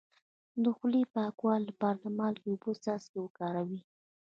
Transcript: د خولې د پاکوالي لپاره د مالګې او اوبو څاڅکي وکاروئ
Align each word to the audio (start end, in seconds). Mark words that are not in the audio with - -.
د 0.63 0.65
خولې 0.75 1.01
د 1.05 1.09
پاکوالي 1.15 1.65
لپاره 1.69 1.97
د 1.99 2.05
مالګې 2.17 2.43
او 2.45 2.51
اوبو 2.55 2.71
څاڅکي 2.83 3.17
وکاروئ 3.21 3.79